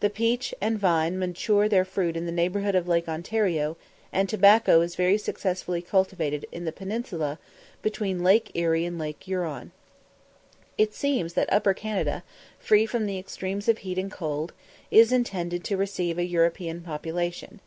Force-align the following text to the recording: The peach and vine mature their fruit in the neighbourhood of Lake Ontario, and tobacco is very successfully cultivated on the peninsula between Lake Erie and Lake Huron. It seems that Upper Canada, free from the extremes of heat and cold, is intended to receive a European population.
The 0.00 0.10
peach 0.10 0.54
and 0.60 0.78
vine 0.78 1.18
mature 1.18 1.70
their 1.70 1.86
fruit 1.86 2.18
in 2.18 2.26
the 2.26 2.30
neighbourhood 2.32 2.74
of 2.74 2.86
Lake 2.86 3.08
Ontario, 3.08 3.78
and 4.12 4.28
tobacco 4.28 4.82
is 4.82 4.94
very 4.94 5.16
successfully 5.16 5.80
cultivated 5.80 6.44
on 6.54 6.66
the 6.66 6.70
peninsula 6.70 7.38
between 7.80 8.22
Lake 8.22 8.50
Erie 8.54 8.84
and 8.84 8.98
Lake 8.98 9.22
Huron. 9.22 9.72
It 10.76 10.92
seems 10.92 11.32
that 11.32 11.50
Upper 11.50 11.72
Canada, 11.72 12.24
free 12.58 12.84
from 12.84 13.06
the 13.06 13.18
extremes 13.18 13.66
of 13.66 13.78
heat 13.78 13.96
and 13.96 14.12
cold, 14.12 14.52
is 14.90 15.12
intended 15.12 15.64
to 15.64 15.78
receive 15.78 16.18
a 16.18 16.26
European 16.26 16.82
population. 16.82 17.60